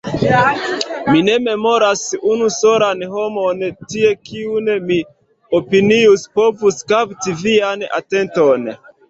[1.09, 2.01] Mi ne memoras
[2.35, 3.61] unu solan homon
[3.91, 4.99] tie, kiun mi
[5.61, 8.69] opinius povus kapti vian atenton.